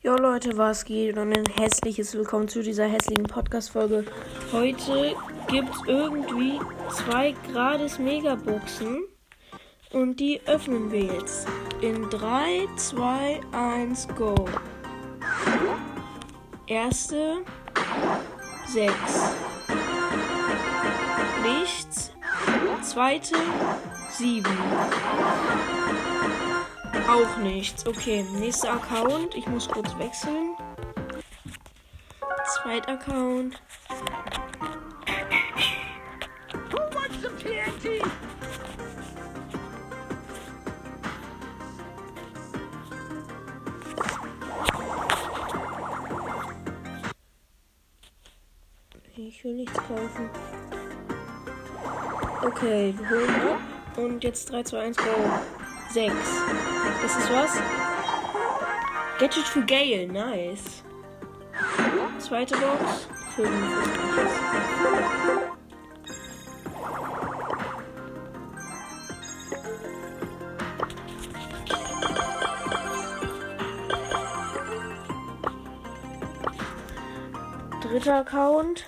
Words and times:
Jo 0.00 0.14
Leute, 0.14 0.56
was 0.56 0.84
geht 0.84 1.18
und 1.18 1.32
ein 1.32 1.44
hässliches 1.58 2.14
Willkommen 2.14 2.46
zu 2.46 2.62
dieser 2.62 2.84
hässlichen 2.86 3.24
Podcast-Folge. 3.24 4.04
Heute 4.52 5.16
gibt 5.48 5.74
es 5.74 5.82
irgendwie 5.88 6.60
zwei 6.88 7.34
gratis 7.50 7.98
Megaboxen 7.98 9.08
und 9.90 10.20
die 10.20 10.40
öffnen 10.46 10.92
wir 10.92 11.02
jetzt. 11.02 11.48
In 11.80 12.08
3, 12.10 12.68
2, 12.76 13.40
1, 13.50 14.06
go. 14.16 14.36
Erste 16.68 17.38
6. 18.68 18.92
Nichts. 21.42 22.12
Zweite 22.82 23.34
7. 24.12 24.46
Auch 27.08 27.36
nichts. 27.38 27.86
Okay, 27.86 28.24
nächster 28.34 28.72
Account. 28.72 29.34
Ich 29.34 29.46
muss 29.46 29.68
kurz 29.68 29.96
wechseln. 29.98 30.56
Zweiter 32.62 32.92
Account. 32.92 33.60
Ich 49.20 49.44
will 49.44 49.54
nichts 49.54 49.74
kaufen. 49.74 50.30
Okay, 52.42 52.94
wir 52.96 53.10
holen 53.10 53.34
ab. 53.52 53.60
Und 53.96 54.24
jetzt 54.24 54.50
3, 54.50 54.62
2, 54.62 54.80
1, 54.80 54.96
go. 54.96 55.04
6. 55.92 56.77
Das 57.02 57.16
ist 57.16 57.32
was? 57.32 57.50
Gadget 59.18 59.44
für 59.44 59.64
Gale, 59.64 60.06
nice. 60.06 60.82
Zweite 62.18 62.56
Box. 62.56 63.08
5. 63.36 63.48
Dritter 77.80 78.18
Account. 78.18 78.84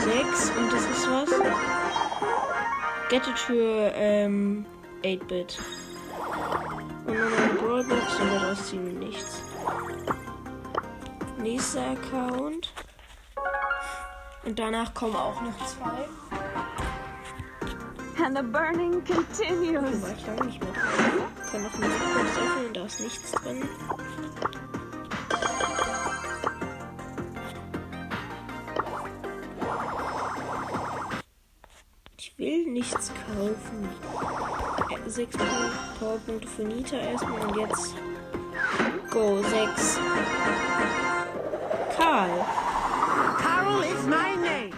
6. 0.00 0.50
Und 0.56 0.72
das 0.72 0.82
ist 0.82 1.10
was? 1.10 1.30
Gadget 3.10 3.38
für 3.38 3.92
ähm, 3.94 4.64
8-Bit. 5.02 5.58
Und 7.06 7.18
nochmal 7.18 7.42
eine 7.42 7.54
Brawlbox 7.54 8.20
und 8.20 8.32
daraus 8.32 8.66
ziehen 8.68 8.86
wir 8.86 9.06
nichts. 9.06 9.42
Nächster 11.38 11.90
Account. 11.90 12.72
Und 14.44 14.58
danach 14.58 14.94
kommen 14.94 15.16
auch 15.16 15.40
noch 15.42 15.66
zwei. 15.66 16.08
And 18.22 18.36
the 18.36 18.42
burning 18.42 19.02
continues. 19.04 20.02
War 20.02 20.12
ich 20.16 20.26
lange 20.26 20.44
nicht 20.44 20.62
mehr 20.62 20.72
dran. 20.72 21.50
Können 21.50 21.64
noch 21.64 21.78
Musikbox 21.78 22.38
öffnen, 22.38 22.74
da 22.74 22.84
ist 22.84 23.00
nichts 23.00 23.32
drin. 23.32 23.68
Nichts 32.72 33.12
kaufen. 33.26 33.88
Äh, 34.90 35.10
Sechs 35.10 35.36
Powerpunkte 35.98 36.48
für 36.48 36.62
Nita 36.62 36.96
erstmal 36.96 37.40
und 37.40 37.56
jetzt 37.56 37.94
Go, 39.10 39.42
6. 39.42 39.98
Karl. 41.96 42.30
Carol 43.38 43.82
is 43.82 44.06
my 44.06 44.36
name. 44.36 44.70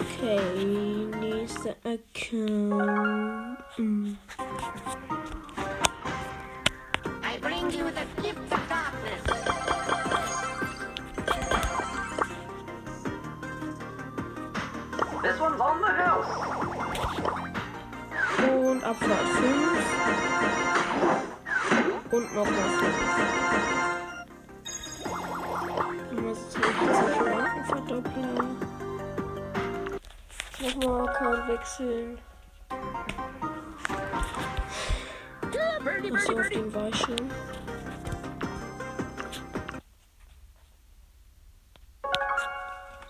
Okay, 0.00 1.08
nächster 1.20 1.74
Account. 1.84 3.58
Hm. 3.76 4.18
Abfahrt 18.86 19.28
5. 19.28 19.42
Und 22.12 22.34
nochmal 22.36 22.70
5. 22.70 22.96
Nochmal 26.12 26.34
60 26.36 26.62
Markenverdoppler. 27.34 28.44
Nochmal 30.60 31.08
Account 31.08 31.42
wechseln. 31.48 32.18
Achso, 36.14 36.38
auf 36.38 36.48
den 36.48 36.70
schon. 36.94 37.30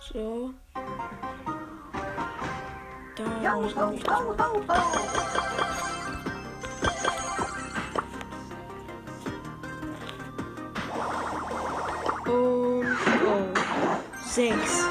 So. 0.01 0.55
Sechs. 14.25 14.83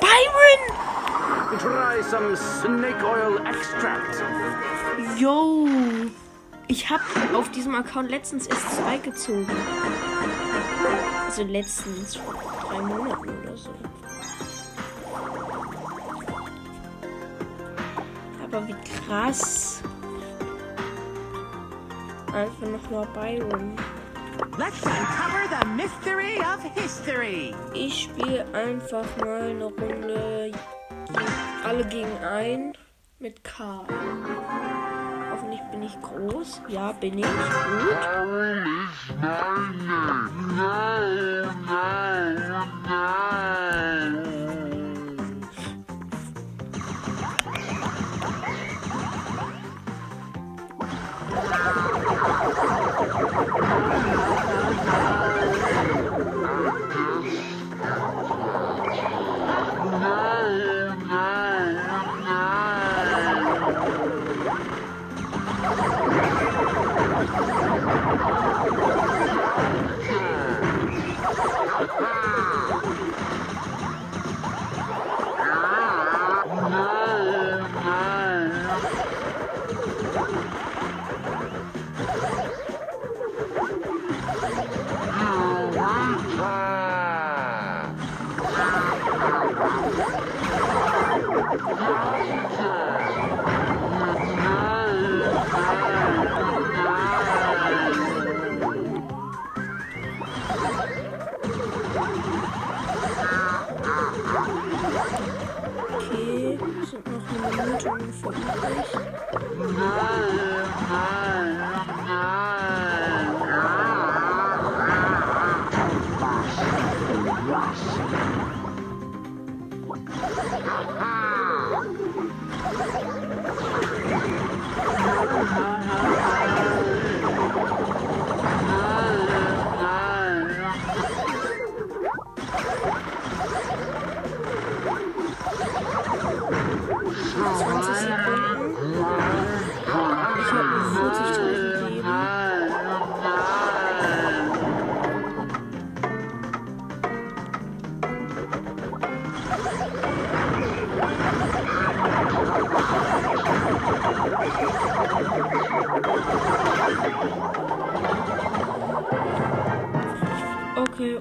Byron! 0.00 0.62
Try 1.58 2.00
some 2.08 2.34
snake 2.34 3.02
oil 3.04 3.38
extract. 3.46 4.22
Yo! 5.18 5.68
Ich 6.66 6.88
hab 6.88 7.02
auf 7.34 7.50
diesem 7.50 7.74
Account 7.74 8.10
letztens 8.10 8.46
erst 8.46 8.70
zwei 8.76 8.96
gezogen. 8.96 9.46
Also 11.26 11.42
letztens, 11.44 12.16
vor 12.16 12.34
drei 12.66 12.80
Monaten 12.80 13.28
oder 13.42 13.54
so. 13.54 13.70
Aber 18.50 18.66
wie 18.66 18.74
krass. 19.06 19.82
Einfach 22.32 22.68
nochmal 22.68 23.06
Byron. 23.14 23.76
Let's 24.56 24.82
uncover 24.82 25.48
the 25.50 25.66
mystery 25.76 26.38
of 26.38 26.62
history. 26.74 27.54
Ich 27.74 28.04
spiele 28.04 28.46
einfach 28.54 29.04
mal 29.18 29.42
eine 29.42 29.64
Runde 29.64 30.52
alle 31.64 31.84
gegen 31.84 32.16
ein 32.24 32.72
mit 33.18 33.44
K. 33.44 33.84
Hoffentlich 35.30 35.60
bin 35.70 35.82
ich 35.82 36.00
groß. 36.00 36.62
Ja, 36.68 36.92
bin 36.92 37.18
ich. 37.18 37.24
Gut. 37.24 37.98
Okay, 104.38 104.54
sind 106.88 107.04
noch 107.08 107.22
eine 107.28 107.66
Minute 107.66 107.90
ungefähr 107.90 108.30
übrig. 108.30 108.88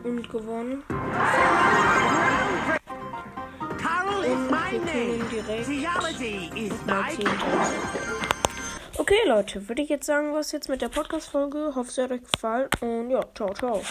Und 0.03 0.29
gewonnen. 0.29 0.83
Carol 3.77 4.23
is 4.25 4.31
Und 4.31 4.51
my 4.51 4.71
wir 4.71 4.79
können 4.79 5.17
name. 5.19 5.29
direkt 5.31 5.65
Theology 5.65 6.51
is 6.55 6.73
mal 6.85 7.03
my 7.03 7.09
10.000. 7.09 7.27
Okay, 8.99 9.19
Leute, 9.27 9.67
würde 9.69 9.81
ich 9.83 9.89
jetzt 9.89 10.05
sagen, 10.07 10.33
was 10.33 10.51
jetzt 10.51 10.69
mit 10.69 10.81
der 10.81 10.89
Podcast-Folge. 10.89 11.73
Hoffe, 11.75 11.89
es 11.89 11.97
hat 11.97 12.11
euch 12.11 12.23
gefallen 12.23 12.67
und 12.81 13.09
ja, 13.11 13.21
ciao, 13.35 13.53
ciao. 13.53 13.81